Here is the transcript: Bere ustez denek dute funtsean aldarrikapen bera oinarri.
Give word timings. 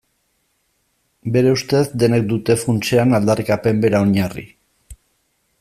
Bere 1.35 1.51
ustez 1.57 1.83
denek 2.03 2.25
dute 2.33 2.57
funtsean 2.63 3.15
aldarrikapen 3.21 3.85
bera 3.87 4.05
oinarri. 4.07 4.51